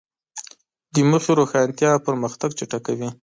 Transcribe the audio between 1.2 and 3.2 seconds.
روښانتیا پرمختګ چټکوي.